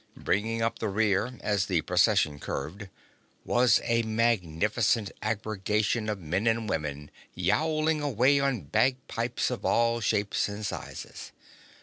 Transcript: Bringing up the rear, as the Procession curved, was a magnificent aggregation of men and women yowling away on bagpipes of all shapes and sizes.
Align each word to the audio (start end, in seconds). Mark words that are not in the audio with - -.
Bringing 0.17 0.63
up 0.63 0.79
the 0.79 0.89
rear, 0.89 1.37
as 1.41 1.67
the 1.67 1.81
Procession 1.83 2.39
curved, 2.39 2.89
was 3.45 3.79
a 3.83 4.01
magnificent 4.01 5.11
aggregation 5.21 6.09
of 6.09 6.19
men 6.19 6.47
and 6.47 6.67
women 6.67 7.11
yowling 7.35 8.01
away 8.01 8.39
on 8.39 8.61
bagpipes 8.63 9.51
of 9.51 9.63
all 9.63 9.99
shapes 10.01 10.49
and 10.49 10.65
sizes. 10.65 11.31